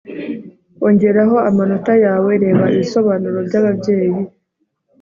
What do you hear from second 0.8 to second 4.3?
Ongeraho amanota yawe Reba ibisobanuro byababyeyi